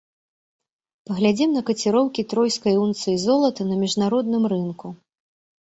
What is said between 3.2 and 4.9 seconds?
золата на міжнародным рынку.